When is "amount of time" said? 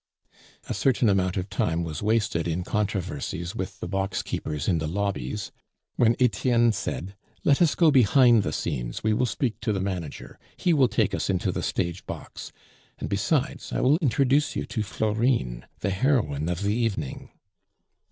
1.09-1.83